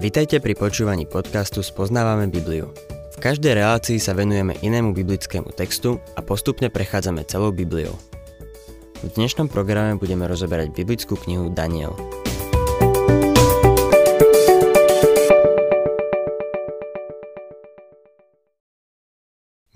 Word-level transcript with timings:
Vitajte 0.00 0.40
pri 0.40 0.56
počúvaní 0.56 1.04
podcastu 1.04 1.60
Spoznávame 1.60 2.24
Bibliu. 2.32 2.72
V 3.12 3.16
každej 3.20 3.52
relácii 3.52 4.00
sa 4.00 4.16
venujeme 4.16 4.56
inému 4.64 4.96
biblickému 4.96 5.52
textu 5.52 6.00
a 6.16 6.24
postupne 6.24 6.72
prechádzame 6.72 7.20
celou 7.28 7.52
Bibliou. 7.52 7.92
V 9.04 9.08
dnešnom 9.12 9.52
programe 9.52 10.00
budeme 10.00 10.24
rozoberať 10.24 10.72
biblickú 10.72 11.20
knihu 11.20 11.52
Daniel. 11.52 11.92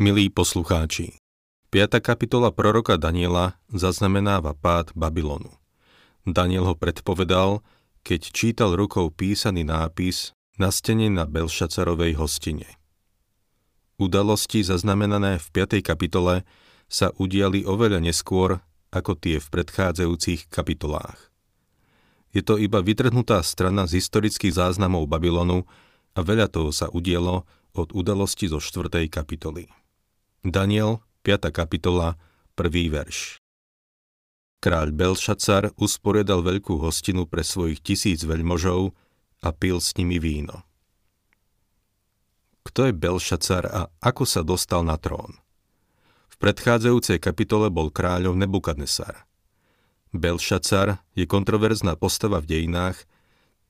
Milí 0.00 0.32
poslucháči, 0.32 1.20
5. 1.68 2.00
kapitola 2.00 2.48
proroka 2.48 2.96
Daniela 2.96 3.60
zaznamenáva 3.68 4.56
pád 4.56 4.96
Babylonu. 4.96 5.52
Daniel 6.24 6.64
ho 6.64 6.72
predpovedal, 6.72 7.60
keď 8.04 8.20
čítal 8.36 8.76
rukou 8.76 9.08
písaný 9.08 9.64
nápis 9.64 10.36
na 10.60 10.68
stene 10.68 11.08
na 11.08 11.24
Belšacarovej 11.24 12.20
hostine. 12.20 12.68
Udalosti 13.96 14.60
zaznamenané 14.60 15.40
v 15.40 15.46
5. 15.50 15.80
kapitole 15.80 16.44
sa 16.84 17.10
udiali 17.16 17.64
oveľa 17.64 18.04
neskôr 18.04 18.60
ako 18.92 19.16
tie 19.16 19.40
v 19.40 19.46
predchádzajúcich 19.48 20.52
kapitolách. 20.52 21.32
Je 22.30 22.44
to 22.44 22.60
iba 22.60 22.84
vytrhnutá 22.84 23.40
strana 23.40 23.88
z 23.88 24.04
historických 24.04 24.52
záznamov 24.52 25.08
Babylonu 25.08 25.64
a 26.12 26.20
veľa 26.20 26.52
toho 26.52 26.70
sa 26.70 26.92
udielo 26.92 27.48
od 27.74 27.90
udalosti 27.90 28.46
zo 28.46 28.60
4. 28.60 29.08
kapitoly. 29.08 29.66
Daniel, 30.44 31.00
5. 31.24 31.50
kapitola, 31.50 32.20
1. 32.54 32.68
verš. 32.92 33.43
Kráľ 34.64 34.96
Belšacar 34.96 35.76
usporiadal 35.76 36.40
veľkú 36.40 36.80
hostinu 36.80 37.28
pre 37.28 37.44
svojich 37.44 37.84
tisíc 37.84 38.24
veľmožov 38.24 38.96
a 39.44 39.52
pil 39.52 39.76
s 39.76 39.92
nimi 40.00 40.16
víno. 40.16 40.64
Kto 42.64 42.88
je 42.88 42.96
Belšacar 42.96 43.68
a 43.68 43.92
ako 44.00 44.24
sa 44.24 44.40
dostal 44.40 44.80
na 44.80 44.96
trón? 44.96 45.36
V 46.32 46.40
predchádzajúcej 46.40 47.20
kapitole 47.20 47.68
bol 47.68 47.92
kráľom 47.92 48.40
Nebukadnesar. 48.40 49.28
Belšacar 50.16 51.04
je 51.12 51.28
kontroverzná 51.28 52.00
postava 52.00 52.40
v 52.40 52.56
dejinách, 52.56 53.04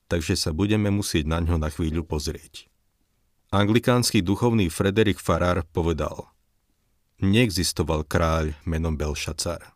takže 0.07 0.39
sa 0.39 0.55
budeme 0.55 0.95
musieť 0.95 1.27
na 1.27 1.43
ňo 1.43 1.59
na 1.59 1.75
chvíľu 1.75 2.07
pozrieť. 2.07 2.71
Anglikánsky 3.51 4.23
duchovný 4.23 4.71
Frederik 4.71 5.19
Farrar 5.19 5.67
povedal 5.75 6.31
Neexistoval 7.19 8.07
kráľ 8.07 8.55
menom 8.63 8.95
Belšacar. 8.95 9.74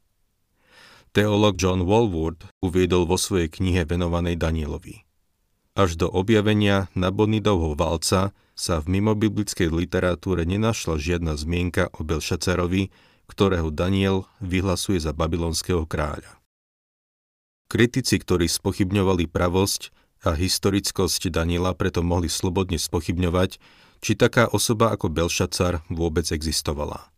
Teolog 1.09 1.57
John 1.57 1.89
Walwood 1.89 2.45
uviedol 2.61 3.09
vo 3.09 3.17
svojej 3.17 3.49
knihe 3.49 3.81
venovanej 3.81 4.37
Danielovi. 4.37 5.09
Až 5.73 5.97
do 5.97 6.05
objavenia 6.05 6.91
Nabonidovho 6.93 7.73
valca 7.73 8.35
sa 8.53 8.75
v 8.83 8.99
mimobiblickej 8.99 9.73
literatúre 9.73 10.45
nenašla 10.45 11.01
žiadna 11.01 11.33
zmienka 11.33 11.89
o 11.97 12.05
Belšacarovi, 12.05 12.93
ktorého 13.25 13.73
Daniel 13.73 14.29
vyhlasuje 14.37 15.01
za 15.01 15.09
babylonského 15.15 15.89
kráľa. 15.89 16.37
Kritici, 17.69 18.17
ktorí 18.17 18.49
spochybňovali 18.49 19.29
pravosť 19.29 19.93
a 20.25 20.33
historickosť 20.37 21.29
Daniela, 21.33 21.77
preto 21.77 22.05
mohli 22.05 22.29
slobodne 22.29 22.81
spochybňovať, 22.81 23.61
či 24.01 24.11
taká 24.13 24.49
osoba 24.49 24.93
ako 24.93 25.09
Belšacar 25.09 25.85
vôbec 25.89 26.25
existovala. 26.29 27.09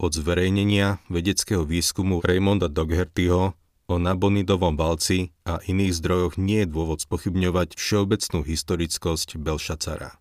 Od 0.00 0.16
zverejnenia 0.16 1.04
vedeckého 1.12 1.68
výskumu 1.68 2.24
Raymonda 2.24 2.72
Doghertyho 2.72 3.52
o 3.84 3.94
Nabonidovom 4.00 4.72
valci 4.72 5.28
a 5.44 5.60
iných 5.60 5.92
zdrojoch 5.92 6.34
nie 6.40 6.64
je 6.64 6.72
dôvod 6.72 7.04
spochybňovať 7.04 7.76
všeobecnú 7.76 8.40
historickosť 8.40 9.36
Belšacara. 9.36 10.16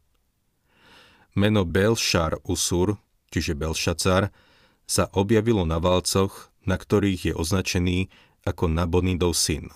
Meno 1.40 1.64
Belšar 1.64 2.44
Usur, 2.44 3.00
čiže 3.32 3.56
Belšacar, 3.56 4.36
sa 4.84 5.08
objavilo 5.16 5.64
na 5.64 5.80
valcoch, 5.80 6.52
na 6.68 6.76
ktorých 6.76 7.32
je 7.32 7.34
označený 7.40 8.12
ako 8.44 8.68
Nabonidov 8.68 9.32
syn. 9.32 9.72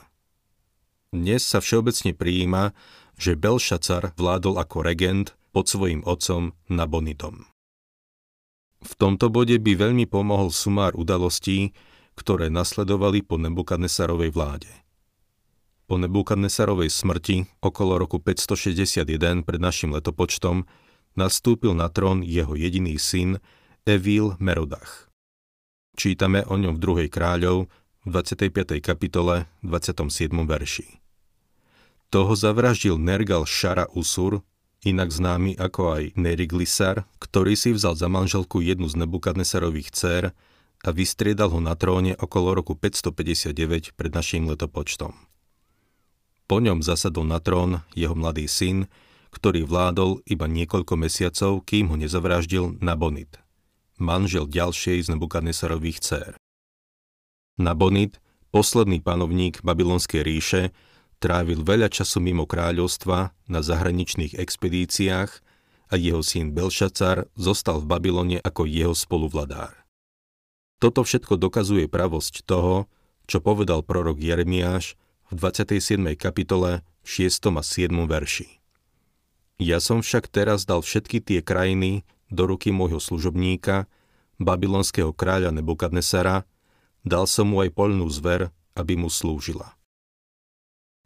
Dnes 1.16 1.48
sa 1.48 1.64
všeobecne 1.64 2.12
prijíma, 2.12 2.76
že 3.16 3.40
Belšacar 3.40 4.18
vládol 4.20 4.60
ako 4.60 4.84
regent 4.84 5.38
pod 5.56 5.72
svojim 5.72 6.04
otcom 6.04 6.52
Nabonidom. 6.68 7.53
V 8.84 8.94
tomto 9.00 9.32
bode 9.32 9.56
by 9.56 9.80
veľmi 9.80 10.06
pomohol 10.12 10.52
sumár 10.52 10.94
udalostí, 11.00 11.72
ktoré 12.20 12.52
nasledovali 12.52 13.24
po 13.24 13.40
Nebukadnesarovej 13.40 14.30
vláde. 14.36 14.72
Po 15.88 15.96
Nebukadnesarovej 15.96 16.92
smrti 16.92 17.48
okolo 17.64 18.04
roku 18.04 18.20
561 18.20 19.44
pred 19.48 19.60
našim 19.60 19.96
letopočtom 19.96 20.68
nastúpil 21.16 21.72
na 21.72 21.88
trón 21.88 22.22
jeho 22.28 22.56
jediný 22.60 23.00
syn 23.00 23.40
Evil 23.88 24.36
Merodach. 24.40 25.12
Čítame 25.94 26.42
o 26.50 26.58
ňom 26.58 26.76
v 26.76 27.08
2. 27.08 27.14
kráľov 27.14 27.70
v 28.04 28.08
25. 28.10 28.84
kapitole 28.84 29.48
27. 29.62 30.34
verši. 30.34 30.88
Toho 32.10 32.34
zavraždil 32.34 32.98
Nergal 32.98 33.46
Šara 33.46 33.90
Usur, 33.94 34.42
inak 34.84 35.10
známy 35.10 35.56
ako 35.56 35.82
aj 36.00 36.04
Neriglisar, 36.20 37.08
ktorý 37.20 37.56
si 37.56 37.72
vzal 37.72 37.96
za 37.96 38.12
manželku 38.12 38.60
jednu 38.60 38.92
z 38.92 39.00
Nebukadnesarových 39.04 39.90
dcer 39.96 40.24
a 40.84 40.90
vystriedal 40.92 41.50
ho 41.56 41.64
na 41.64 41.74
tróne 41.80 42.14
okolo 42.20 42.60
roku 42.60 42.76
559 42.76 43.96
pred 43.96 44.12
našim 44.12 44.46
letopočtom. 44.52 45.16
Po 46.44 46.58
ňom 46.60 46.84
zasadol 46.84 47.24
na 47.24 47.40
trón 47.40 47.82
jeho 47.96 48.14
mladý 48.14 48.52
syn, 48.52 48.92
ktorý 49.32 49.66
vládol 49.66 50.22
iba 50.30 50.46
niekoľko 50.46 50.94
mesiacov, 51.00 51.64
kým 51.66 51.90
ho 51.90 51.98
nezavraždil 51.98 52.84
Nabonid, 52.84 53.40
manžel 53.98 54.46
ďalšej 54.46 55.08
z 55.08 55.18
Nebukadnesarových 55.18 56.00
dcer. 56.04 56.32
Nabonid, 57.58 58.20
posledný 58.54 59.02
panovník 59.02 59.64
Babylonskej 59.66 60.22
ríše, 60.22 60.62
Trávil 61.24 61.64
veľa 61.64 61.88
času 61.88 62.20
mimo 62.20 62.44
kráľovstva 62.44 63.32
na 63.48 63.64
zahraničných 63.64 64.36
expedíciách 64.36 65.32
a 65.88 65.94
jeho 65.96 66.20
syn 66.20 66.52
Belšacar 66.52 67.32
zostal 67.40 67.80
v 67.80 67.88
Babylone 67.88 68.38
ako 68.44 68.68
jeho 68.68 68.92
spoluvladár. 68.92 69.72
Toto 70.84 71.08
všetko 71.08 71.40
dokazuje 71.40 71.88
pravosť 71.88 72.44
toho, 72.44 72.92
čo 73.24 73.40
povedal 73.40 73.88
prorok 73.88 74.20
Jeremiáš 74.20 75.00
v 75.32 75.40
27. 75.40 76.12
kapitole 76.20 76.84
6. 77.08 77.56
a 77.56 77.64
7. 77.64 77.88
verši. 78.04 78.60
Ja 79.64 79.80
som 79.80 80.04
však 80.04 80.28
teraz 80.28 80.68
dal 80.68 80.84
všetky 80.84 81.24
tie 81.24 81.40
krajiny 81.40 82.04
do 82.28 82.52
ruky 82.52 82.76
môjho 82.76 83.00
služobníka, 83.00 83.88
babylonského 84.44 85.16
kráľa 85.16 85.56
Nebukadnesara, 85.56 86.44
dal 87.08 87.32
som 87.32 87.48
mu 87.48 87.64
aj 87.64 87.72
poľnú 87.72 88.12
zver, 88.12 88.52
aby 88.76 89.00
mu 89.00 89.08
slúžila. 89.08 89.80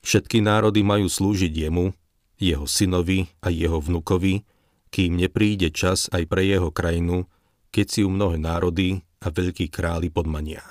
Všetky 0.05 0.43
národy 0.43 0.81
majú 0.85 1.09
slúžiť 1.09 1.51
jemu, 1.51 1.93
jeho 2.37 2.65
synovi 2.69 3.29
a 3.41 3.49
jeho 3.49 3.81
vnukovi, 3.81 4.45
kým 4.93 5.17
nepríde 5.19 5.73
čas 5.73 6.07
aj 6.13 6.29
pre 6.29 6.47
jeho 6.47 6.71
krajinu, 6.71 7.27
keď 7.73 7.85
si 7.85 7.99
ju 8.05 8.09
mnohé 8.09 8.39
národy 8.39 9.03
a 9.21 9.27
veľkí 9.33 9.67
králi 9.67 10.07
podmania. 10.13 10.63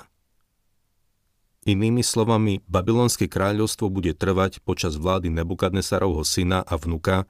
Inými 1.67 1.99
slovami, 1.99 2.63
Babylonské 2.63 3.27
kráľovstvo 3.27 3.91
bude 3.91 4.15
trvať 4.15 4.63
počas 4.63 4.95
vlády 4.95 5.27
Nebukadnesarovho 5.35 6.23
syna 6.23 6.63
a 6.63 6.79
vnuka 6.79 7.27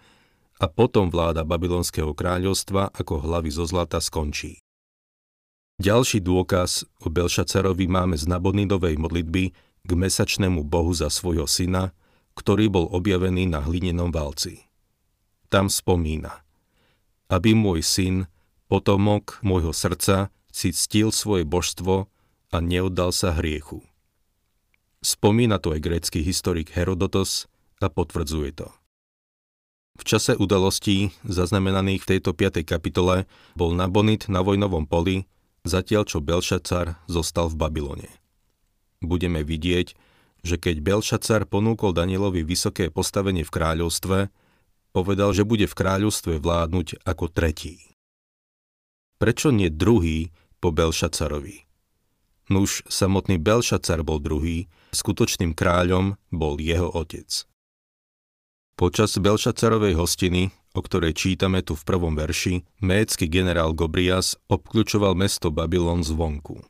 a 0.62 0.66
potom 0.70 1.10
vláda 1.10 1.42
Babylonského 1.42 2.14
kráľovstva 2.14 2.94
ako 2.94 3.26
hlavy 3.26 3.50
zo 3.50 3.66
zlata 3.66 3.98
skončí. 3.98 4.62
Ďalší 5.82 6.22
dôkaz 6.22 6.86
o 7.02 7.10
Belšacarovi 7.10 7.86
máme 7.90 8.18
z 8.18 8.30
Nabonidovej 8.30 8.98
modlitby, 8.98 9.54
k 9.88 9.96
mesačnému 9.96 10.68
bohu 10.68 10.92
za 10.92 11.08
svojho 11.08 11.48
syna, 11.48 11.96
ktorý 12.36 12.68
bol 12.68 12.86
objavený 12.92 13.48
na 13.48 13.64
hlinenom 13.64 14.12
valci. 14.12 14.68
Tam 15.48 15.72
spomína, 15.72 16.44
aby 17.32 17.56
môj 17.56 17.80
syn, 17.82 18.16
potomok 18.68 19.40
môjho 19.40 19.72
srdca, 19.72 20.28
si 20.52 20.76
ctil 20.76 21.16
svoje 21.16 21.48
božstvo 21.48 22.12
a 22.52 22.58
neoddal 22.60 23.16
sa 23.16 23.32
hriechu. 23.32 23.80
Spomína 25.00 25.64
to 25.64 25.72
aj 25.72 25.80
grécky 25.80 26.20
historik 26.20 26.76
Herodotos 26.76 27.48
a 27.80 27.88
potvrdzuje 27.88 28.52
to. 28.60 28.68
V 29.98 30.04
čase 30.06 30.38
udalostí, 30.38 31.10
zaznamenaných 31.26 32.06
v 32.06 32.10
tejto 32.18 32.36
5. 32.36 32.62
kapitole, 32.68 33.26
bol 33.58 33.74
Nabonid 33.74 34.30
na 34.30 34.46
vojnovom 34.46 34.86
poli, 34.86 35.26
zatiaľ 35.66 36.06
čo 36.06 36.22
Belšacar 36.22 37.02
zostal 37.10 37.50
v 37.50 37.58
Babylone 37.58 38.27
budeme 39.02 39.46
vidieť, 39.46 39.94
že 40.46 40.56
keď 40.56 40.80
Belšacar 40.80 41.50
ponúkol 41.50 41.92
Danielovi 41.92 42.46
vysoké 42.46 42.94
postavenie 42.94 43.44
v 43.44 43.54
kráľovstve, 43.54 44.18
povedal, 44.96 45.34
že 45.36 45.44
bude 45.44 45.68
v 45.68 45.78
kráľovstve 45.78 46.40
vládnuť 46.40 47.04
ako 47.04 47.26
tretí. 47.30 47.94
Prečo 49.18 49.50
nie 49.50 49.74
druhý 49.74 50.30
po 50.62 50.70
Belšacarovi? 50.70 51.66
Nuž, 52.48 52.86
samotný 52.88 53.42
Belšacar 53.42 54.08
bol 54.08 54.24
druhý, 54.24 54.72
skutočným 54.96 55.52
kráľom 55.52 56.16
bol 56.32 56.56
jeho 56.62 56.88
otec. 56.88 57.28
Počas 58.78 59.18
Belšacarovej 59.18 59.98
hostiny, 59.98 60.54
o 60.78 60.86
ktorej 60.86 61.18
čítame 61.18 61.66
tu 61.66 61.74
v 61.74 61.82
prvom 61.82 62.14
verši, 62.14 62.62
mécky 62.86 63.26
generál 63.26 63.74
Gobrias 63.74 64.38
obklúčoval 64.48 65.18
mesto 65.18 65.50
Babylon 65.50 66.06
zvonku. 66.06 66.62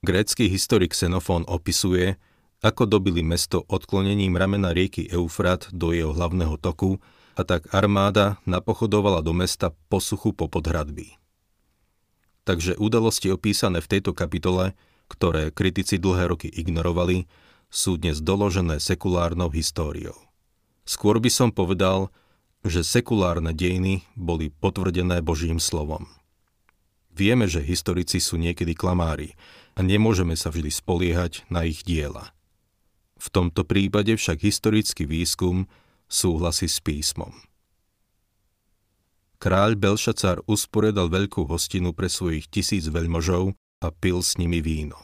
Grécky 0.00 0.48
historik 0.48 0.96
Xenofón 0.96 1.44
opisuje, 1.44 2.16
ako 2.64 2.88
dobili 2.88 3.20
mesto 3.20 3.68
odklonením 3.68 4.32
ramena 4.32 4.72
rieky 4.72 5.04
Eufrat 5.12 5.68
do 5.76 5.92
jeho 5.92 6.16
hlavného 6.16 6.56
toku 6.56 6.96
a 7.36 7.44
tak 7.44 7.68
armáda 7.68 8.40
napochodovala 8.48 9.20
do 9.20 9.36
mesta 9.36 9.76
po 9.92 10.00
suchu 10.00 10.32
po 10.32 10.48
podhradby. 10.48 11.20
Takže 12.48 12.80
udalosti 12.80 13.28
opísané 13.28 13.84
v 13.84 13.90
tejto 13.92 14.16
kapitole, 14.16 14.72
ktoré 15.12 15.52
kritici 15.52 16.00
dlhé 16.00 16.32
roky 16.32 16.48
ignorovali, 16.48 17.28
sú 17.68 18.00
dnes 18.00 18.24
doložené 18.24 18.80
sekulárnou 18.80 19.52
históriou. 19.52 20.16
Skôr 20.88 21.20
by 21.20 21.28
som 21.28 21.52
povedal, 21.52 22.08
že 22.64 22.88
sekulárne 22.88 23.52
dejiny 23.52 24.08
boli 24.16 24.48
potvrdené 24.48 25.20
Božím 25.20 25.60
slovom. 25.60 26.08
Vieme, 27.10 27.50
že 27.50 27.60
historici 27.60 28.22
sú 28.22 28.40
niekedy 28.40 28.72
klamári 28.72 29.34
a 29.76 29.84
nemôžeme 29.84 30.34
sa 30.38 30.48
vždy 30.48 30.70
spoliehať 30.70 31.46
na 31.52 31.66
ich 31.66 31.84
diela. 31.84 32.32
V 33.20 33.28
tomto 33.28 33.66
prípade 33.66 34.16
však 34.16 34.40
historický 34.40 35.04
výskum 35.04 35.68
súhlasí 36.08 36.66
s 36.70 36.80
písmom. 36.80 37.34
Kráľ 39.40 39.76
Belšacar 39.76 40.44
usporiadal 40.44 41.08
veľkú 41.08 41.48
hostinu 41.48 41.96
pre 41.96 42.12
svojich 42.12 42.48
tisíc 42.48 42.88
veľmožov 42.88 43.56
a 43.80 43.88
pil 43.88 44.20
s 44.20 44.36
nimi 44.36 44.60
víno. 44.60 45.00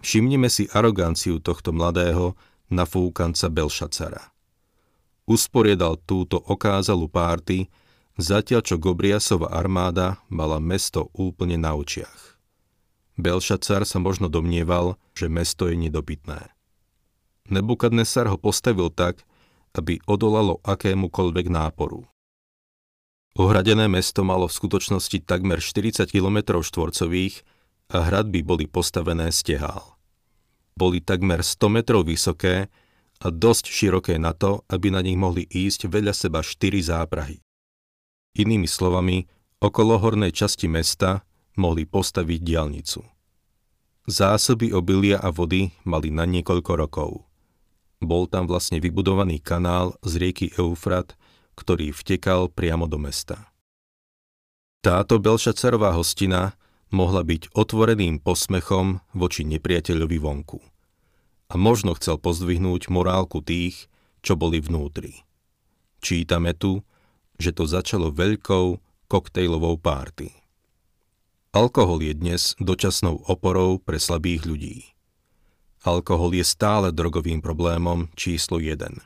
Všimnime 0.00 0.48
si 0.48 0.68
aroganciu 0.72 1.38
tohto 1.38 1.76
mladého 1.76 2.34
nafúkanca 2.72 3.52
Belšacara 3.52 4.32
usporiadal 5.26 5.98
túto 6.02 6.38
okázalú 6.38 7.06
párty, 7.06 7.70
zatiaľ 8.20 8.60
čo 8.64 8.76
Gobriasova 8.76 9.52
armáda 9.52 10.20
mala 10.28 10.60
mesto 10.60 11.08
úplne 11.16 11.56
na 11.56 11.76
očiach. 11.76 12.36
Belšacar 13.20 13.84
sa 13.84 14.00
možno 14.00 14.32
domnieval, 14.32 14.96
že 15.12 15.28
mesto 15.28 15.68
je 15.68 15.76
nedopitné. 15.76 16.48
Nebukadnesar 17.52 18.30
ho 18.32 18.40
postavil 18.40 18.88
tak, 18.88 19.20
aby 19.76 20.00
odolalo 20.08 20.60
akémukoľvek 20.64 21.46
náporu. 21.52 22.08
Ohradené 23.32 23.88
mesto 23.88 24.20
malo 24.24 24.44
v 24.44 24.56
skutočnosti 24.56 25.24
takmer 25.24 25.64
40 25.64 26.04
km 26.12 26.60
štvorcových 26.60 27.40
a 27.92 28.04
hradby 28.04 28.44
boli 28.44 28.68
postavené 28.68 29.32
z. 29.32 29.56
Boli 30.76 31.00
takmer 31.00 31.40
100 31.40 31.68
metrov 31.68 32.04
vysoké 32.04 32.68
a 33.20 33.26
dosť 33.28 33.68
široké 33.68 34.16
na 34.20 34.36
to, 34.36 34.64
aby 34.68 34.92
na 34.92 35.00
nich 35.00 35.16
mohli 35.16 35.44
ísť 35.48 35.88
vedľa 35.88 36.12
seba 36.16 36.40
štyri 36.44 36.80
záprahy. 36.80 37.40
Inými 38.32 38.64
slovami, 38.64 39.28
okolo 39.60 40.00
hornej 40.00 40.32
časti 40.32 40.64
mesta 40.64 41.20
mohli 41.60 41.84
postaviť 41.84 42.40
diálnicu. 42.40 43.04
Zásoby 44.08 44.72
obilia 44.72 45.20
a 45.20 45.28
vody 45.28 45.70
mali 45.84 46.08
na 46.08 46.24
niekoľko 46.24 46.72
rokov. 46.74 47.10
Bol 48.02 48.26
tam 48.26 48.50
vlastne 48.50 48.82
vybudovaný 48.82 49.38
kanál 49.38 49.94
z 50.02 50.18
rieky 50.18 50.46
Eufrat, 50.58 51.14
ktorý 51.54 51.94
vtekal 51.94 52.50
priamo 52.50 52.90
do 52.90 52.98
mesta. 52.98 53.52
Táto 54.82 55.22
Belšacarová 55.22 55.94
hostina 55.94 56.58
mohla 56.90 57.22
byť 57.22 57.54
otvoreným 57.54 58.18
posmechom 58.18 58.98
voči 59.14 59.46
nepriateľovi 59.46 60.18
vonku 60.18 60.58
a 61.52 61.54
možno 61.60 61.92
chcel 61.94 62.16
pozdvihnúť 62.16 62.88
morálku 62.88 63.44
tých, 63.44 63.86
čo 64.24 64.34
boli 64.34 64.58
vnútri. 64.58 65.22
Čítame 66.02 66.56
tu, 66.56 66.82
že 67.36 67.52
to 67.52 67.68
začalo 67.68 68.12
veľkou 68.12 68.80
koktejlovou 69.08 69.76
párty. 69.76 70.32
Alkohol 71.52 72.00
je 72.00 72.16
dnes 72.16 72.42
dočasnou 72.56 73.28
oporou 73.28 73.76
pre 73.76 74.00
slabých 74.00 74.48
ľudí. 74.48 74.76
Alkohol 75.84 76.32
je 76.32 76.44
stále 76.46 76.88
drogovým 76.94 77.44
problémom 77.44 78.08
číslo 78.16 78.56
1. 78.56 79.04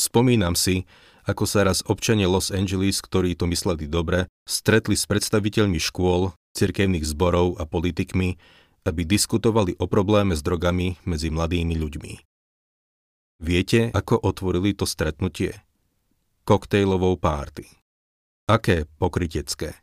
Spomínam 0.00 0.56
si, 0.56 0.88
ako 1.28 1.44
sa 1.44 1.62
raz 1.62 1.84
občania 1.84 2.26
Los 2.26 2.48
Angeles, 2.48 3.04
ktorí 3.04 3.36
to 3.36 3.44
mysleli 3.50 3.84
dobre, 3.86 4.26
stretli 4.48 4.96
s 4.96 5.04
predstaviteľmi 5.04 5.76
škôl, 5.76 6.32
cirkevných 6.56 7.04
zborov 7.06 7.60
a 7.60 7.68
politikmi, 7.68 8.40
aby 8.82 9.02
diskutovali 9.06 9.78
o 9.78 9.86
probléme 9.86 10.34
s 10.34 10.42
drogami 10.42 10.98
medzi 11.06 11.30
mladými 11.30 11.78
ľuďmi. 11.78 12.12
Viete, 13.42 13.90
ako 13.94 14.22
otvorili 14.22 14.74
to 14.74 14.86
stretnutie? 14.86 15.62
Koktejlovou 16.42 17.22
párty. 17.22 17.70
Aké 18.50 18.90
pokrytecké. 18.98 19.78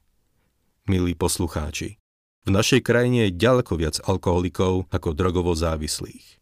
Milí 0.92 1.16
poslucháči, 1.16 1.96
v 2.44 2.50
našej 2.52 2.84
krajine 2.84 3.32
je 3.32 3.40
ďaleko 3.40 3.80
viac 3.80 3.96
alkoholikov 4.04 4.84
ako 4.92 5.16
drogovo 5.16 5.56
závislých. 5.56 6.36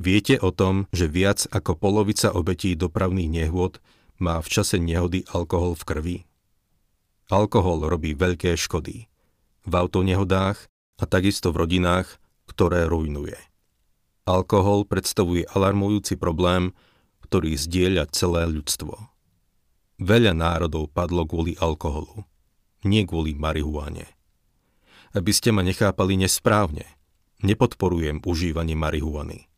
Viete 0.00 0.40
o 0.40 0.48
tom, 0.48 0.88
že 0.96 1.12
viac 1.12 1.44
ako 1.52 1.76
polovica 1.76 2.32
obetí 2.32 2.72
dopravných 2.72 3.44
nehôd 3.44 3.84
má 4.16 4.40
v 4.40 4.48
čase 4.48 4.80
nehody 4.80 5.28
alkohol 5.28 5.76
v 5.76 5.84
krvi? 5.84 6.18
Alkohol 7.28 7.84
robí 7.84 8.16
veľké 8.16 8.56
škody. 8.56 9.12
V 9.68 9.72
autonehodách 9.76 10.72
a 10.96 11.04
takisto 11.04 11.52
v 11.52 11.68
rodinách, 11.68 12.16
ktoré 12.48 12.88
rujnuje. 12.88 13.36
Alkohol 14.24 14.88
predstavuje 14.88 15.44
alarmujúci 15.52 16.16
problém, 16.16 16.72
ktorý 17.28 17.60
zdieľa 17.60 18.08
celé 18.08 18.48
ľudstvo. 18.48 19.12
Veľa 20.04 20.36
národov 20.36 20.92
padlo 20.92 21.24
kvôli 21.24 21.56
alkoholu, 21.56 22.28
nie 22.84 23.08
kvôli 23.08 23.32
marihuane. 23.32 24.04
Aby 25.16 25.32
ste 25.32 25.48
ma 25.48 25.64
nechápali 25.64 26.20
nesprávne, 26.20 26.84
nepodporujem 27.40 28.20
užívanie 28.20 28.76
marihuany, 28.76 29.48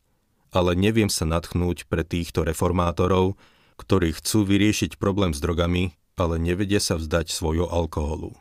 ale 0.55 0.79
neviem 0.79 1.11
sa 1.11 1.27
natchnúť 1.27 1.91
pre 1.91 2.07
týchto 2.07 2.47
reformátorov, 2.47 3.35
ktorí 3.75 4.15
chcú 4.15 4.47
vyriešiť 4.47 5.03
problém 5.03 5.35
s 5.35 5.43
drogami, 5.43 5.99
ale 6.15 6.39
nevedia 6.39 6.79
sa 6.79 6.95
vzdať 6.95 7.27
svojho 7.27 7.67
alkoholu. 7.67 8.39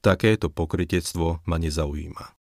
Takéto 0.00 0.48
pokrytectvo 0.48 1.44
ma 1.44 1.60
nezaujíma. 1.60 2.32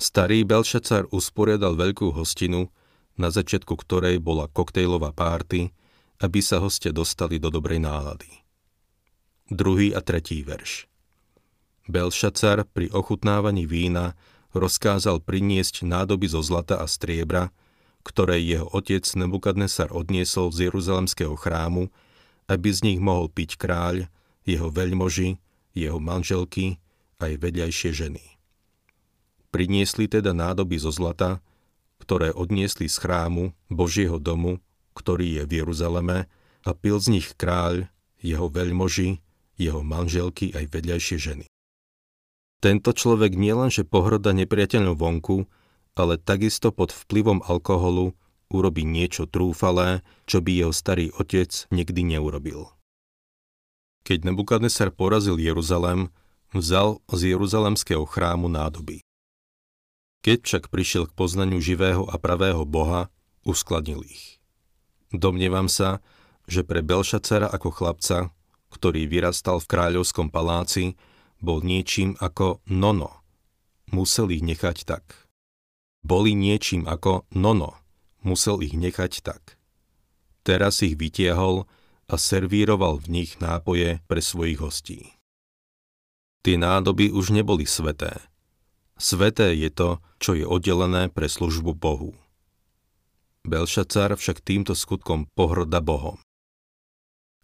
Starý 0.00 0.48
Belšacar 0.48 1.12
usporiadal 1.12 1.76
veľkú 1.76 2.16
hostinu, 2.16 2.72
na 3.20 3.28
začiatku 3.28 3.76
ktorej 3.76 4.16
bola 4.16 4.48
koktejlová 4.48 5.12
párty, 5.12 5.76
aby 6.22 6.40
sa 6.40 6.62
hostia 6.62 6.92
dostali 6.94 7.36
do 7.36 7.52
dobrej 7.52 7.82
nálady. 7.82 8.30
Druhý 9.46 9.94
a 9.94 10.02
tretí 10.02 10.42
verš. 10.42 10.90
Belšacar 11.86 12.66
pri 12.66 12.90
ochutnávaní 12.90 13.68
vína 13.68 14.18
rozkázal 14.50 15.22
priniesť 15.22 15.86
nádoby 15.86 16.26
zo 16.26 16.42
zlata 16.42 16.82
a 16.82 16.86
striebra, 16.90 17.54
ktoré 18.02 18.42
jeho 18.42 18.66
otec 18.70 19.06
Nebukadnesar 19.14 19.94
odniesol 19.94 20.50
z 20.50 20.70
Jeruzalemského 20.70 21.34
chrámu, 21.38 21.90
aby 22.50 22.68
z 22.70 22.80
nich 22.86 23.00
mohol 23.02 23.30
piť 23.30 23.58
kráľ, 23.58 24.10
jeho 24.46 24.70
veľmoži 24.70 25.38
jeho 25.76 26.00
manželky 26.00 26.80
aj 27.20 27.36
vedľajšie 27.36 27.92
ženy. 27.92 28.24
Priniesli 29.52 30.08
teda 30.08 30.32
nádoby 30.32 30.80
zo 30.80 30.88
zlata, 30.88 31.44
ktoré 32.00 32.32
odniesli 32.32 32.88
z 32.88 32.96
chrámu 32.96 33.52
Božieho 33.68 34.16
domu, 34.16 34.56
ktorý 34.96 35.40
je 35.40 35.42
v 35.44 35.52
Jeruzaleme, 35.60 36.26
a 36.66 36.70
pil 36.74 36.96
z 36.98 37.20
nich 37.20 37.28
kráľ, 37.36 37.86
jeho 38.18 38.48
veľmoži, 38.48 39.22
jeho 39.54 39.84
manželky 39.84 40.50
aj 40.56 40.72
vedľajšie 40.72 41.16
ženy. 41.20 41.46
Tento 42.58 42.90
človek 42.90 43.36
nielenže 43.36 43.84
pohrda 43.84 44.32
nepriateľom 44.32 44.96
vonku, 44.96 45.46
ale 45.94 46.18
takisto 46.18 46.72
pod 46.72 46.90
vplyvom 46.90 47.44
alkoholu 47.44 48.16
urobí 48.50 48.82
niečo 48.82 49.30
trúfalé, 49.30 50.02
čo 50.26 50.42
by 50.42 50.66
jeho 50.66 50.72
starý 50.72 51.12
otec 51.14 51.52
nikdy 51.70 52.16
neurobil. 52.16 52.72
Keď 54.06 54.22
Nebukadnesar 54.22 54.94
porazil 54.94 55.38
Jeruzalem, 55.38 56.14
vzal 56.54 57.02
z 57.10 57.34
Jeruzalemského 57.34 58.06
chrámu 58.06 58.46
nádoby. 58.46 59.02
Keď 60.22 60.38
však 60.42 60.64
prišiel 60.70 61.10
k 61.10 61.16
poznaniu 61.16 61.58
živého 61.58 62.06
a 62.06 62.14
pravého 62.18 62.62
Boha, 62.66 63.10
uskladnil 63.42 64.02
ich. 64.06 64.35
Domnievam 65.14 65.70
sa, 65.70 66.02
že 66.46 66.62
pre 66.62 66.82
Belšacera 66.82 67.50
ako 67.50 67.70
chlapca, 67.70 68.30
ktorý 68.70 69.06
vyrastal 69.06 69.62
v 69.62 69.70
kráľovskom 69.70 70.30
paláci, 70.30 70.98
bol 71.38 71.62
niečím 71.62 72.18
ako 72.18 72.64
nono. 72.66 73.22
Musel 73.92 74.34
ich 74.34 74.42
nechať 74.42 74.82
tak. 74.86 75.26
Boli 76.02 76.34
niečím 76.34 76.86
ako 76.86 77.26
nono. 77.34 77.78
Musel 78.22 78.62
ich 78.62 78.74
nechať 78.74 79.22
tak. 79.22 79.58
Teraz 80.46 80.82
ich 80.82 80.98
vytiahol 80.98 81.66
a 82.06 82.14
servíroval 82.14 83.02
v 83.02 83.22
nich 83.22 83.38
nápoje 83.42 83.98
pre 84.06 84.22
svojich 84.22 84.62
hostí. 84.62 85.14
Tie 86.46 86.54
nádoby 86.54 87.10
už 87.10 87.34
neboli 87.34 87.66
sveté. 87.66 88.22
Sveté 88.94 89.58
je 89.58 89.70
to, 89.70 89.98
čo 90.22 90.38
je 90.38 90.46
oddelené 90.46 91.10
pre 91.10 91.26
službu 91.26 91.74
Bohu. 91.74 92.14
Belšacar 93.46 94.18
však 94.18 94.42
týmto 94.42 94.74
skutkom 94.74 95.30
pohrda 95.30 95.78
Bohom. 95.78 96.18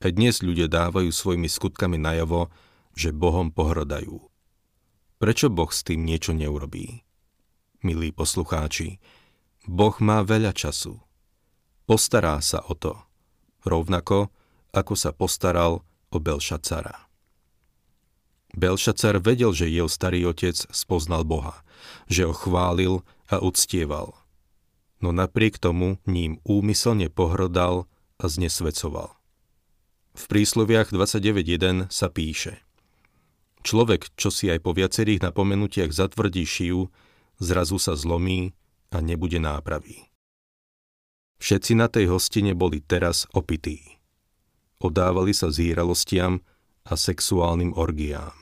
Aj 0.02 0.10
dnes 0.10 0.42
ľudia 0.42 0.66
dávajú 0.66 1.14
svojimi 1.14 1.46
skutkami 1.46 1.94
najavo, 1.94 2.50
že 2.98 3.14
Bohom 3.14 3.54
pohrdajú. 3.54 4.18
Prečo 5.22 5.46
Boh 5.46 5.70
s 5.70 5.86
tým 5.86 6.02
niečo 6.02 6.34
neurobí? 6.34 7.06
Milí 7.86 8.10
poslucháči, 8.10 8.98
Boh 9.70 9.94
má 10.02 10.26
veľa 10.26 10.50
času. 10.50 10.98
Postará 11.86 12.42
sa 12.42 12.66
o 12.66 12.74
to, 12.74 12.98
rovnako 13.62 14.34
ako 14.74 14.98
sa 14.98 15.14
postaral 15.14 15.86
o 16.10 16.18
Belšacara. 16.18 17.06
Belšacar 18.58 19.22
vedel, 19.22 19.54
že 19.54 19.70
jeho 19.70 19.86
starý 19.86 20.26
otec 20.26 20.58
spoznal 20.74 21.22
Boha, 21.22 21.62
že 22.10 22.26
ho 22.26 22.34
chválil 22.34 23.06
a 23.30 23.38
uctieval. 23.38 24.21
No 25.02 25.10
napriek 25.10 25.58
tomu 25.58 25.98
ním 26.06 26.38
úmyselne 26.46 27.10
pohrdal 27.10 27.90
a 28.22 28.24
znesvecoval. 28.30 29.18
V 30.14 30.24
prísloviach 30.30 30.94
29.1 30.94 31.90
sa 31.90 32.06
píše 32.06 32.62
Človek, 33.62 34.14
čo 34.18 34.30
si 34.30 34.50
aj 34.50 34.62
po 34.62 34.74
viacerých 34.74 35.22
napomenutiach 35.22 35.90
zatvrdí 35.90 36.42
šiju, 36.42 36.86
zrazu 37.38 37.78
sa 37.78 37.94
zlomí 37.94 38.54
a 38.90 38.98
nebude 38.98 39.38
nápravy. 39.38 40.10
Všetci 41.42 41.74
na 41.74 41.90
tej 41.90 42.10
hostine 42.10 42.54
boli 42.54 42.78
teraz 42.78 43.26
opití. 43.34 43.98
Odávali 44.82 45.34
sa 45.34 45.50
zíralostiam 45.50 46.42
a 46.86 46.94
sexuálnym 46.94 47.74
orgiám. 47.74 48.34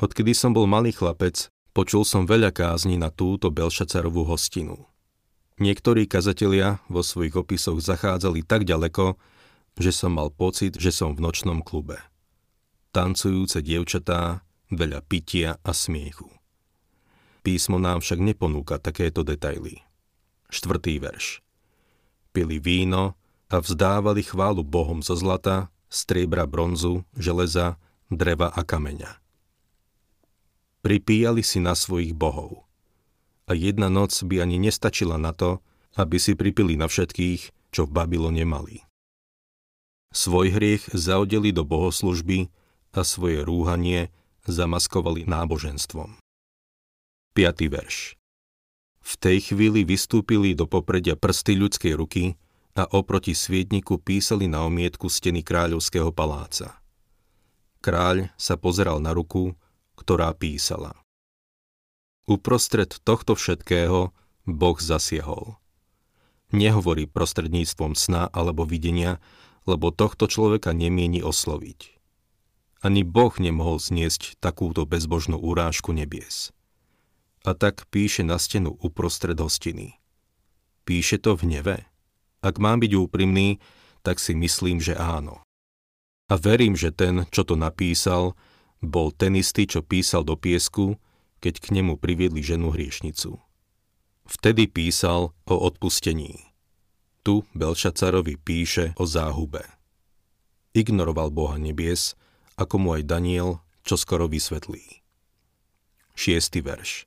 Odkedy 0.00 0.36
som 0.36 0.52
bol 0.52 0.68
malý 0.68 0.92
chlapec, 0.92 1.48
počul 1.72 2.04
som 2.04 2.28
veľa 2.28 2.52
kázni 2.52 3.00
na 3.00 3.08
túto 3.08 3.48
Belšacarovú 3.48 4.28
hostinu. 4.28 4.84
Niektorí 5.54 6.10
kazatelia 6.10 6.82
vo 6.90 7.06
svojich 7.06 7.38
opisoch 7.38 7.78
zachádzali 7.78 8.42
tak 8.42 8.66
ďaleko, 8.66 9.14
že 9.78 9.94
som 9.94 10.18
mal 10.18 10.34
pocit, 10.34 10.74
že 10.74 10.90
som 10.90 11.14
v 11.14 11.22
nočnom 11.22 11.62
klube. 11.62 11.98
Tancujúce 12.90 13.62
dievčatá, 13.62 14.42
veľa 14.70 15.02
pitia 15.06 15.62
a 15.62 15.70
smiechu. 15.70 16.30
Písmo 17.46 17.78
nám 17.78 18.02
však 18.02 18.18
neponúka 18.18 18.82
takéto 18.82 19.22
detaily. 19.22 19.78
Štvrtý 20.50 20.98
verš. 20.98 21.44
Pili 22.34 22.58
víno 22.58 23.14
a 23.46 23.62
vzdávali 23.62 24.26
chválu 24.26 24.66
Bohom 24.66 25.06
zo 25.06 25.14
zlata, 25.14 25.70
striebra, 25.86 26.50
bronzu, 26.50 27.06
železa, 27.14 27.78
dreva 28.10 28.50
a 28.50 28.66
kameňa. 28.66 29.22
Pripíjali 30.82 31.46
si 31.46 31.62
na 31.62 31.78
svojich 31.78 32.10
bohov. 32.10 32.63
A 33.44 33.52
jedna 33.52 33.92
noc 33.92 34.16
by 34.24 34.40
ani 34.40 34.56
nestačila 34.56 35.20
na 35.20 35.36
to, 35.36 35.60
aby 36.00 36.16
si 36.16 36.32
pripili 36.32 36.80
na 36.80 36.88
všetkých, 36.88 37.72
čo 37.74 37.84
v 37.84 37.94
Babylone 37.94 38.44
mali. 38.48 38.82
Svoj 40.14 40.54
hriech 40.54 40.88
zaodeli 40.94 41.50
do 41.50 41.66
bohoslužby 41.66 42.48
a 42.94 43.02
svoje 43.02 43.42
rúhanie 43.42 44.14
zamaskovali 44.46 45.26
náboženstvom. 45.26 46.22
5. 47.34 47.74
verš 47.74 48.14
V 49.02 49.12
tej 49.18 49.38
chvíli 49.50 49.82
vystúpili 49.82 50.54
do 50.54 50.70
popredia 50.70 51.18
prsty 51.18 51.58
ľudskej 51.58 51.98
ruky 51.98 52.38
a 52.78 52.86
oproti 52.94 53.34
sviedniku 53.34 53.98
písali 53.98 54.46
na 54.46 54.62
omietku 54.62 55.10
steny 55.10 55.42
kráľovského 55.42 56.14
paláca. 56.14 56.78
Kráľ 57.82 58.30
sa 58.38 58.54
pozeral 58.54 59.02
na 59.02 59.12
ruku, 59.12 59.52
ktorá 59.98 60.30
písala. 60.32 61.03
Uprostred 62.24 62.88
tohto 63.04 63.36
všetkého 63.36 64.08
Boh 64.48 64.78
zasiehol. 64.80 65.60
Nehovorí 66.56 67.04
prostredníctvom 67.04 67.92
sna 67.92 68.32
alebo 68.32 68.64
videnia, 68.64 69.20
lebo 69.68 69.92
tohto 69.92 70.24
človeka 70.24 70.72
nemieni 70.72 71.20
osloviť. 71.20 72.00
Ani 72.80 73.04
Boh 73.04 73.32
nemohol 73.36 73.76
zniesť 73.76 74.40
takúto 74.40 74.88
bezbožnú 74.88 75.36
urážku 75.36 75.92
nebies. 75.92 76.52
A 77.44 77.52
tak 77.52 77.84
píše 77.92 78.24
na 78.24 78.40
stenu 78.40 78.72
uprostred 78.80 79.36
hostiny. 79.36 80.00
Píše 80.88 81.20
to 81.20 81.36
v 81.36 81.60
neve? 81.60 81.76
Ak 82.40 82.56
mám 82.56 82.80
byť 82.80 82.92
úprimný, 82.92 83.60
tak 84.00 84.16
si 84.16 84.32
myslím, 84.32 84.80
že 84.80 84.96
áno. 84.96 85.44
A 86.32 86.40
verím, 86.40 86.72
že 86.72 86.88
ten, 86.88 87.28
čo 87.28 87.44
to 87.44 87.52
napísal, 87.52 88.32
bol 88.80 89.12
ten 89.12 89.36
istý, 89.36 89.68
čo 89.68 89.84
písal 89.84 90.24
do 90.24 90.40
piesku, 90.40 90.96
keď 91.44 91.60
k 91.60 91.66
nemu 91.76 92.00
priviedli 92.00 92.40
ženu 92.40 92.72
hriešnicu. 92.72 93.36
Vtedy 94.24 94.64
písal 94.64 95.36
o 95.44 95.54
odpustení. 95.60 96.40
Tu 97.20 97.44
Belšacarovi 97.52 98.40
píše 98.40 98.96
o 98.96 99.04
záhube. 99.04 99.60
Ignoroval 100.72 101.28
Boha 101.28 101.60
nebies, 101.60 102.16
ako 102.56 102.80
mu 102.80 102.88
aj 102.96 103.04
Daniel 103.04 103.60
čo 103.84 104.00
skoro 104.00 104.24
vysvetlí. 104.24 105.04
Šiestý 106.16 106.64
verš. 106.64 107.04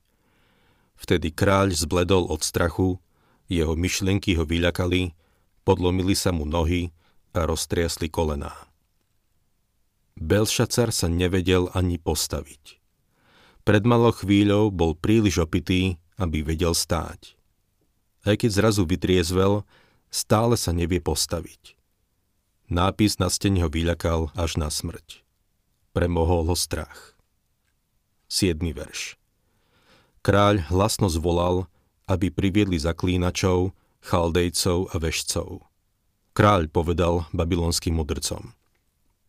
Vtedy 0.94 1.34
kráľ 1.34 1.74
zbledol 1.74 2.30
od 2.30 2.46
strachu, 2.46 3.02
jeho 3.50 3.74
myšlienky 3.74 4.38
ho 4.38 4.46
vyľakali, 4.46 5.18
podlomili 5.66 6.14
sa 6.14 6.30
mu 6.30 6.46
nohy 6.46 6.94
a 7.34 7.42
roztriasli 7.42 8.06
kolená. 8.06 8.54
Belšacar 10.14 10.94
sa 10.94 11.10
nevedel 11.10 11.70
ani 11.74 11.98
postaviť. 11.98 12.77
Pred 13.68 13.84
malou 13.84 14.16
chvíľou 14.16 14.72
bol 14.72 14.96
príliš 14.96 15.44
opitý, 15.44 16.00
aby 16.16 16.40
vedel 16.40 16.72
stáť. 16.72 17.36
Aj 18.24 18.32
keď 18.32 18.48
zrazu 18.48 18.88
vytriezvel, 18.88 19.60
stále 20.08 20.56
sa 20.56 20.72
nevie 20.72 21.04
postaviť. 21.04 21.76
Nápis 22.72 23.20
na 23.20 23.28
stene 23.28 23.60
ho 23.60 23.68
vyľakal 23.68 24.32
až 24.40 24.56
na 24.56 24.72
smrť. 24.72 25.20
Premohol 25.92 26.48
ho 26.48 26.56
strach. 26.56 27.12
7. 28.32 28.56
verš 28.72 29.20
Kráľ 30.24 30.72
hlasno 30.72 31.12
zvolal, 31.12 31.68
aby 32.08 32.32
priviedli 32.32 32.80
zaklínačov, 32.80 33.76
chaldejcov 34.00 34.88
a 34.92 34.96
vešcov. 34.96 35.60
Kráľ 36.32 36.72
povedal 36.72 37.28
babylonským 37.36 38.00
mudrcom. 38.00 38.56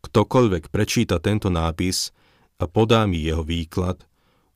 Ktokoľvek 0.00 0.72
prečíta 0.72 1.20
tento 1.20 1.52
nápis 1.52 2.08
a 2.56 2.64
podá 2.64 3.04
mi 3.04 3.20
jeho 3.20 3.44
výklad, 3.44 4.08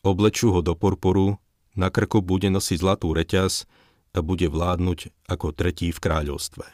oblečú 0.04 0.52
ho 0.52 0.60
do 0.60 0.76
porporu, 0.76 1.40
na 1.74 1.90
krku 1.90 2.22
bude 2.22 2.52
nosiť 2.52 2.78
zlatú 2.78 3.10
reťaz 3.16 3.66
a 4.14 4.22
bude 4.22 4.46
vládnuť 4.46 5.10
ako 5.26 5.50
tretí 5.50 5.90
v 5.90 5.98
kráľovstve. 5.98 6.66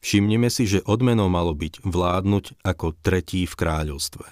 Všimneme 0.00 0.48
si, 0.48 0.64
že 0.64 0.82
odmenou 0.88 1.28
malo 1.28 1.52
byť 1.52 1.84
vládnuť 1.84 2.64
ako 2.64 2.96
tretí 3.04 3.44
v 3.44 3.54
kráľovstve. 3.54 4.26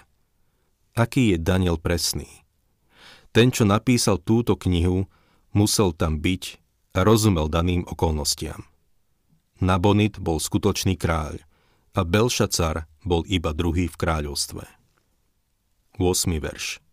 Aký 0.96 1.36
je 1.36 1.38
Daniel 1.38 1.78
presný? 1.78 2.26
Ten, 3.30 3.52
čo 3.52 3.68
napísal 3.68 4.18
túto 4.18 4.56
knihu, 4.56 5.06
musel 5.52 5.92
tam 5.92 6.18
byť 6.18 6.58
a 6.96 7.04
rozumel 7.04 7.46
daným 7.46 7.84
okolnostiam. 7.86 8.64
Nabonit 9.60 10.18
bol 10.18 10.40
skutočný 10.40 10.96
kráľ 10.96 11.44
a 11.94 12.00
Belšacar 12.02 12.88
bol 13.04 13.22
iba 13.28 13.52
druhý 13.52 13.86
v 13.86 13.96
kráľovstve. 14.00 14.64
8. 16.00 16.42
verš 16.42 16.87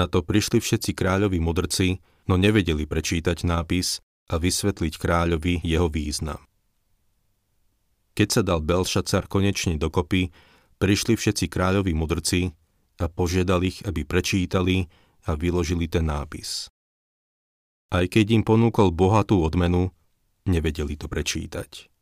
Na 0.00 0.08
to 0.08 0.24
prišli 0.24 0.64
všetci 0.64 0.96
kráľovi 0.96 1.36
mudrci, 1.44 2.00
no 2.24 2.40
nevedeli 2.40 2.88
prečítať 2.88 3.44
nápis 3.44 4.00
a 4.32 4.40
vysvetliť 4.40 4.96
kráľovi 4.96 5.60
jeho 5.60 5.92
význam. 5.92 6.40
Keď 8.16 8.28
sa 8.32 8.40
dal 8.40 8.64
Belšacar 8.64 9.28
konečne 9.28 9.76
dokopy, 9.76 10.32
prišli 10.80 11.20
všetci 11.20 11.52
kráľovi 11.52 11.92
mudrci 11.92 12.48
a 12.96 13.12
požiadali 13.12 13.76
ich, 13.76 13.84
aby 13.84 14.08
prečítali 14.08 14.88
a 15.28 15.36
vyložili 15.36 15.84
ten 15.84 16.08
nápis. 16.08 16.72
Aj 17.92 18.08
keď 18.08 18.40
im 18.40 18.42
ponúkol 18.46 18.96
bohatú 18.96 19.44
odmenu, 19.44 19.92
nevedeli 20.48 20.96
to 20.96 21.12
prečítať. 21.12 21.92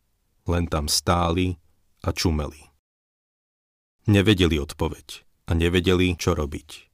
Len 0.47 0.71
tam 0.71 0.87
stáli 0.87 1.59
a 2.07 2.15
čumeli. 2.15 2.63
Nevedeli 4.07 4.55
odpoveď 4.63 5.27
a 5.51 5.59
nevedeli, 5.59 6.15
čo 6.15 6.39
robiť. 6.39 6.88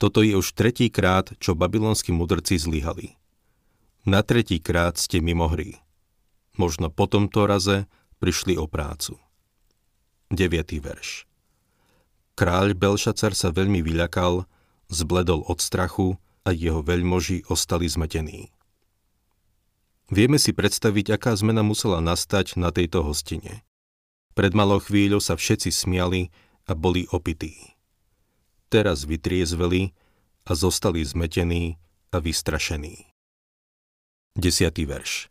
Toto 0.00 0.24
je 0.24 0.32
už 0.32 0.56
tretíkrát, 0.56 1.28
čo 1.36 1.52
babylonskí 1.52 2.08
mudrci 2.08 2.56
zlyhali. 2.56 3.20
Na 4.08 4.24
tretíkrát 4.24 4.96
ste 4.96 5.20
mimo 5.20 5.44
hry. 5.44 5.76
Možno 6.56 6.88
po 6.88 7.04
tomto 7.04 7.44
raze 7.44 7.84
prišli 8.16 8.56
o 8.56 8.64
prácu. 8.64 9.20
9. 10.32 10.80
verš 10.80 11.28
Kráľ 12.32 12.72
Belšacar 12.80 13.36
sa 13.36 13.52
veľmi 13.52 13.84
vyľakal, 13.84 14.48
zbledol 14.88 15.44
od 15.44 15.60
strachu 15.60 16.16
a 16.48 16.56
jeho 16.56 16.80
veľmoži 16.80 17.44
ostali 17.52 17.84
zmetení. 17.84 18.48
Vieme 20.08 20.40
si 20.40 20.56
predstaviť, 20.56 21.20
aká 21.20 21.36
zmena 21.36 21.60
musela 21.60 22.00
nastať 22.00 22.56
na 22.56 22.72
tejto 22.72 23.04
hostine. 23.04 23.68
Pred 24.32 24.56
malou 24.56 24.80
chvíľou 24.80 25.20
sa 25.20 25.36
všetci 25.36 25.68
smiali 25.68 26.32
a 26.64 26.72
boli 26.72 27.04
opití 27.12 27.69
teraz 28.70 29.02
vytriezveli 29.02 29.90
a 30.46 30.54
zostali 30.54 31.02
zmetení 31.02 31.76
a 32.14 32.22
vystrašení. 32.22 33.10
10. 34.38 34.72
verš. 34.86 35.26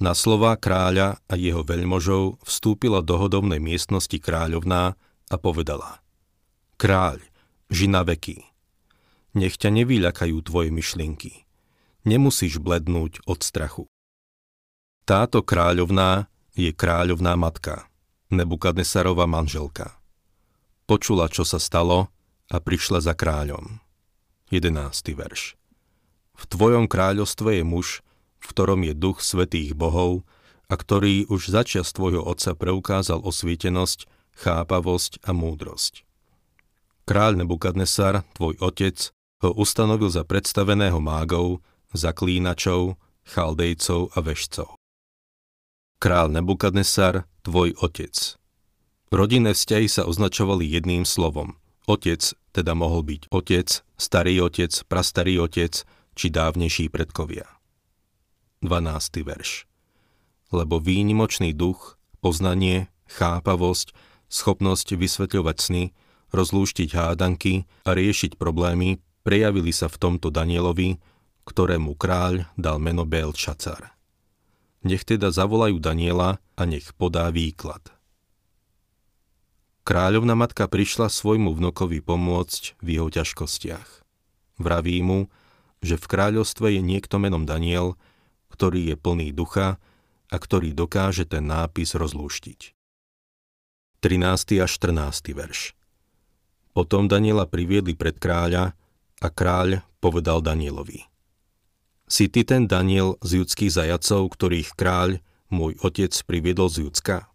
Na 0.00 0.16
slova 0.16 0.56
kráľa 0.56 1.20
a 1.28 1.34
jeho 1.36 1.60
veľmožov 1.60 2.40
vstúpila 2.46 3.04
do 3.04 3.20
hodovnej 3.20 3.60
miestnosti 3.60 4.16
kráľovná 4.16 4.96
a 5.28 5.36
povedala 5.36 6.00
Kráľ, 6.80 7.20
žina 7.68 8.00
veky, 8.00 8.40
nech 9.36 9.60
ťa 9.60 9.68
nevyľakajú 9.68 10.36
tvoje 10.40 10.72
myšlienky. 10.72 11.44
Nemusíš 12.08 12.56
blednúť 12.56 13.28
od 13.28 13.44
strachu. 13.44 13.84
Táto 15.04 15.44
kráľovná 15.44 16.32
je 16.56 16.72
kráľovná 16.72 17.36
matka, 17.36 17.90
Nebukadnesarova 18.30 19.26
manželka. 19.26 19.98
Počula, 20.86 21.26
čo 21.26 21.42
sa 21.42 21.58
stalo 21.58 22.14
a 22.50 22.58
prišla 22.58 23.00
za 23.00 23.14
kráľom. 23.14 23.78
11. 24.50 25.14
verš. 25.14 25.54
V 26.34 26.44
tvojom 26.50 26.90
kráľovstve 26.90 27.62
je 27.62 27.64
muž, 27.64 27.88
v 28.42 28.44
ktorom 28.50 28.82
je 28.82 28.92
duch 28.98 29.22
svetých 29.22 29.78
bohov 29.78 30.26
a 30.66 30.74
ktorý 30.74 31.30
už 31.30 31.54
začias 31.54 31.94
tvojho 31.94 32.26
otca 32.26 32.58
preukázal 32.58 33.22
osvietenosť, 33.22 34.10
chápavosť 34.34 35.22
a 35.22 35.30
múdrosť. 35.30 36.02
Kráľ 37.06 37.42
Nebukadnesar, 37.42 38.26
tvoj 38.34 38.58
otec, 38.58 39.14
ho 39.40 39.50
ustanovil 39.56 40.10
za 40.10 40.26
predstaveného 40.26 40.98
mágov, 40.98 41.64
zaklínačov, 41.94 42.98
chaldejcov 43.26 44.14
a 44.14 44.18
vešcov. 44.20 44.68
Král 46.00 46.32
Nebukadnesar, 46.32 47.28
tvoj 47.44 47.76
otec. 47.82 48.14
Rodinné 49.10 49.52
vzťahy 49.52 49.88
sa 49.90 50.06
označovali 50.06 50.64
jedným 50.64 51.04
slovom. 51.04 51.58
Otec 51.88 52.20
teda 52.50 52.72
mohol 52.74 53.06
byť 53.06 53.30
otec, 53.30 53.68
starý 53.96 54.42
otec, 54.42 54.72
prastarý 54.90 55.40
otec 55.40 55.86
či 56.18 56.26
dávnejší 56.28 56.90
predkovia. 56.90 57.46
12. 58.60 59.24
verš. 59.24 59.64
Lebo 60.50 60.82
výnimočný 60.82 61.54
duch, 61.56 61.96
poznanie, 62.20 62.90
chápavosť, 63.08 63.94
schopnosť 64.28 64.98
vysvetľovať 64.98 65.56
sny, 65.56 65.84
rozlúštiť 66.30 66.88
hádanky 66.94 67.64
a 67.86 67.90
riešiť 67.96 68.36
problémy 68.36 69.00
prejavili 69.22 69.72
sa 69.74 69.88
v 69.90 69.96
tomto 69.98 70.28
Danielovi, 70.30 70.98
ktorému 71.46 71.96
kráľ 71.98 72.46
dal 72.54 72.78
meno 72.78 73.02
Belčacar. 73.08 73.94
Nech 74.80 75.04
teda 75.04 75.28
zavolajú 75.28 75.76
Daniela 75.76 76.40
a 76.56 76.62
nech 76.64 76.96
podá 76.96 77.28
výklad. 77.28 77.84
Kráľovna 79.80 80.36
matka 80.36 80.68
prišla 80.68 81.08
svojmu 81.08 81.56
vnukovi 81.56 82.04
pomôcť 82.04 82.76
v 82.84 82.88
jeho 83.00 83.08
ťažkostiach. 83.08 84.04
Vraví 84.60 85.00
mu, 85.00 85.32
že 85.80 85.96
v 85.96 86.04
kráľovstve 86.04 86.76
je 86.76 86.82
niekto 86.84 87.16
menom 87.16 87.48
Daniel, 87.48 87.96
ktorý 88.52 88.92
je 88.92 88.96
plný 89.00 89.32
ducha 89.32 89.80
a 90.28 90.36
ktorý 90.36 90.76
dokáže 90.76 91.24
ten 91.24 91.48
nápis 91.48 91.96
rozlúštiť. 91.96 92.76
13. 94.04 94.60
a 94.60 94.66
14. 94.68 95.32
verš 95.32 95.76
Potom 96.76 97.08
Daniela 97.08 97.48
priviedli 97.48 97.96
pred 97.96 98.16
kráľa 98.20 98.76
a 99.20 99.28
kráľ 99.28 99.84
povedal 100.00 100.40
Danielovi. 100.44 101.08
Si 102.10 102.26
ty 102.26 102.42
ten 102.42 102.66
Daniel 102.68 103.20
z 103.22 103.44
judských 103.44 103.70
zajacov, 103.70 104.34
ktorých 104.34 104.74
kráľ, 104.74 105.22
môj 105.52 105.78
otec, 105.84 106.10
priviedol 106.26 106.66
z 106.66 106.88
Judska? 106.88 107.29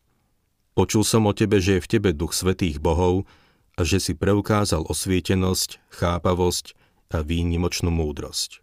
Počul 0.75 1.07
som 1.07 1.23
o 1.23 1.31
tebe, 1.31 1.63
že 1.63 1.79
je 1.79 1.83
v 1.87 1.91
tebe 1.97 2.09
duch 2.11 2.35
svetých 2.35 2.83
bohov 2.83 3.23
a 3.79 3.87
že 3.87 4.03
si 4.03 4.11
preukázal 4.11 4.83
osvietenosť, 4.83 5.79
chápavosť 5.87 6.75
a 7.15 7.23
výnimočnú 7.23 7.87
múdrosť. 7.87 8.59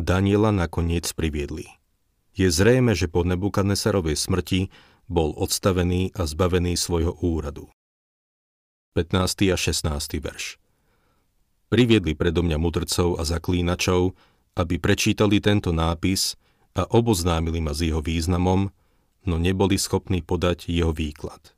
Daniela 0.00 0.48
nakoniec 0.48 1.04
priviedli. 1.12 1.68
Je 2.32 2.48
zrejme, 2.48 2.96
že 2.96 3.04
po 3.04 3.20
Nebukadnesarovej 3.20 4.16
smrti 4.16 4.72
bol 5.12 5.36
odstavený 5.36 6.16
a 6.16 6.24
zbavený 6.24 6.72
svojho 6.72 7.20
úradu. 7.20 7.68
15. 8.96 9.52
a 9.52 9.56
16. 9.60 10.24
verš 10.24 10.56
Priviedli 11.68 12.16
predo 12.16 12.40
mňa 12.40 12.56
mudrcov 12.56 13.20
a 13.20 13.28
zaklínačov, 13.28 14.16
aby 14.56 14.80
prečítali 14.80 15.38
tento 15.38 15.70
nápis 15.70 16.34
a 16.72 16.88
oboznámili 16.88 17.60
ma 17.60 17.76
s 17.76 17.84
jeho 17.84 18.00
významom, 18.00 18.72
no 19.24 19.36
neboli 19.36 19.76
schopní 19.76 20.24
podať 20.24 20.70
jeho 20.70 20.92
výklad. 20.94 21.52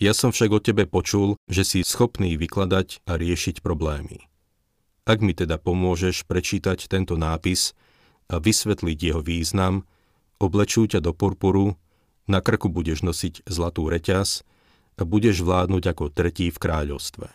Ja 0.00 0.16
som 0.16 0.32
však 0.32 0.50
o 0.52 0.60
tebe 0.64 0.88
počul, 0.88 1.36
že 1.44 1.60
si 1.60 1.84
schopný 1.84 2.40
vykladať 2.40 3.04
a 3.04 3.20
riešiť 3.20 3.60
problémy. 3.60 4.24
Ak 5.04 5.20
mi 5.20 5.36
teda 5.36 5.60
pomôžeš 5.60 6.24
prečítať 6.24 6.88
tento 6.88 7.20
nápis 7.20 7.76
a 8.32 8.40
vysvetliť 8.40 8.96
jeho 8.96 9.20
význam, 9.20 9.84
oblečú 10.40 10.88
ťa 10.88 11.04
do 11.04 11.12
purpuru, 11.12 11.76
na 12.30 12.40
krku 12.40 12.70
budeš 12.70 13.02
nosiť 13.04 13.44
zlatú 13.44 13.90
reťaz 13.90 14.46
a 14.96 15.02
budeš 15.02 15.42
vládnuť 15.42 15.84
ako 15.90 16.04
tretí 16.12 16.48
v 16.48 16.60
kráľovstve. 16.62 17.28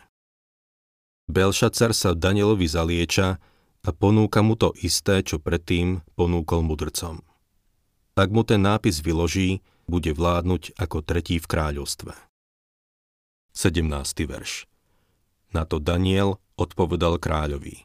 Belšacar 1.26 1.90
sa 1.90 2.14
Danielovi 2.14 2.70
zalieča 2.70 3.42
a 3.82 3.90
ponúka 3.90 4.46
mu 4.46 4.54
to 4.54 4.70
isté, 4.78 5.26
čo 5.26 5.42
predtým 5.42 6.02
ponúkol 6.14 6.62
mudrcom. 6.62 7.25
Ak 8.16 8.32
mu 8.32 8.48
ten 8.48 8.64
nápis 8.64 9.04
vyloží, 9.04 9.60
bude 9.84 10.08
vládnuť 10.16 10.80
ako 10.80 11.04
tretí 11.04 11.36
v 11.36 11.44
kráľovstve. 11.52 12.16
17. 13.52 13.84
verš 14.24 14.64
Na 15.52 15.68
to 15.68 15.76
Daniel 15.76 16.40
odpovedal 16.56 17.20
kráľovi. 17.20 17.84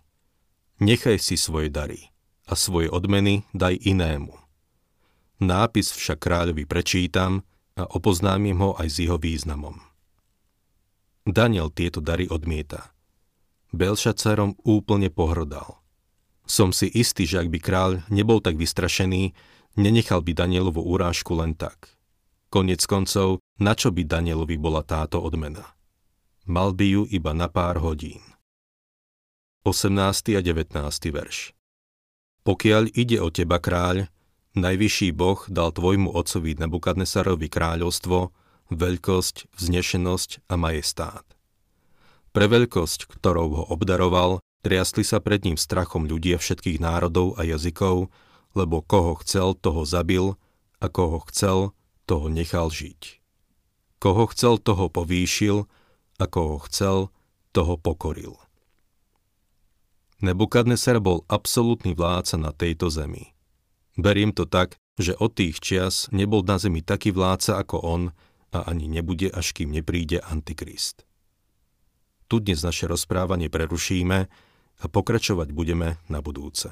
Nechaj 0.79 1.19
si 1.19 1.35
svoje 1.35 1.67
dary 1.67 2.15
a 2.47 2.55
svoje 2.55 2.87
odmeny 2.87 3.43
daj 3.51 3.75
inému. 3.83 4.31
Nápis 5.43 5.91
však 5.91 6.23
kráľovi 6.23 6.63
prečítam 6.63 7.43
a 7.75 7.83
opoznámim 7.91 8.55
ho 8.55 8.71
aj 8.79 8.87
s 8.87 8.97
jeho 9.03 9.19
významom. 9.19 9.83
Daniel 11.27 11.67
tieto 11.75 11.99
dary 11.99 12.31
odmieta. 12.31 12.95
Belšacarom 13.75 14.55
úplne 14.63 15.11
pohrdal. 15.11 15.83
Som 16.47 16.71
si 16.71 16.87
istý, 16.87 17.27
že 17.27 17.43
ak 17.43 17.51
by 17.51 17.59
kráľ 17.59 17.91
nebol 18.07 18.39
tak 18.39 18.55
vystrašený, 18.55 19.35
nenechal 19.75 20.23
by 20.25 20.33
Danielovu 20.35 20.81
urážku 20.83 21.35
len 21.37 21.55
tak. 21.55 21.95
Konec 22.51 22.83
koncov, 22.83 23.39
na 23.63 23.71
čo 23.77 23.95
by 23.95 24.03
Danielovi 24.03 24.59
bola 24.59 24.83
táto 24.83 25.23
odmena? 25.23 25.63
Mal 26.49 26.75
by 26.75 26.85
ju 26.87 27.03
iba 27.07 27.31
na 27.31 27.47
pár 27.47 27.79
hodín. 27.79 28.19
18. 29.63 30.35
a 30.35 30.41
19. 30.41 30.73
verš 31.13 31.53
Pokiaľ 32.41 32.97
ide 32.97 33.21
o 33.21 33.29
teba, 33.29 33.61
kráľ, 33.61 34.09
najvyšší 34.57 35.13
Boh 35.13 35.37
dal 35.45 35.69
tvojmu 35.69 36.09
otcovi 36.11 36.57
Nebukadnesarovi 36.57 37.45
kráľovstvo, 37.45 38.33
veľkosť, 38.73 39.53
vznešenosť 39.53 40.49
a 40.49 40.55
majestát. 40.57 41.27
Pre 42.31 42.45
veľkosť, 42.47 43.11
ktorou 43.11 43.49
ho 43.53 43.63
obdaroval, 43.69 44.41
triasli 44.63 45.03
sa 45.03 45.21
pred 45.21 45.43
ním 45.43 45.59
strachom 45.59 46.07
ľudia 46.07 46.39
všetkých 46.39 46.79
národov 46.79 47.35
a 47.37 47.45
jazykov, 47.45 48.09
lebo 48.57 48.83
koho 48.83 49.15
chcel, 49.23 49.55
toho 49.55 49.85
zabil 49.87 50.35
a 50.81 50.87
koho 50.89 51.23
chcel, 51.29 51.71
toho 52.05 52.27
nechal 52.27 52.67
žiť. 52.67 53.21
Koho 54.01 54.25
chcel, 54.33 54.57
toho 54.57 54.89
povýšil 54.89 55.69
a 56.17 56.25
koho 56.25 56.57
chcel, 56.67 57.13
toho 57.51 57.77
pokoril. 57.77 58.35
Nebukadnesar 60.21 61.01
bol 61.01 61.25
absolútny 61.25 61.97
vládca 61.97 62.37
na 62.37 62.51
tejto 62.53 62.93
zemi. 62.93 63.33
Beriem 63.97 64.31
to 64.31 64.45
tak, 64.45 64.77
že 65.01 65.17
od 65.17 65.33
tých 65.33 65.57
čias 65.57 66.07
nebol 66.13 66.45
na 66.45 66.61
zemi 66.61 66.85
taký 66.85 67.09
vládca 67.09 67.57
ako 67.57 67.77
on 67.81 68.01
a 68.53 68.59
ani 68.69 68.85
nebude, 68.85 69.31
až 69.33 69.55
kým 69.55 69.73
nepríde 69.73 70.21
Antikrist. 70.21 71.07
Tu 72.29 72.39
dnes 72.39 72.61
naše 72.63 72.87
rozprávanie 72.87 73.51
prerušíme 73.51 74.19
a 74.81 74.85
pokračovať 74.87 75.51
budeme 75.51 75.99
na 76.07 76.23
budúce. 76.23 76.71